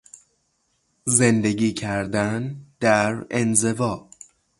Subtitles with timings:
[1.07, 4.09] زندگی کردن در انزوا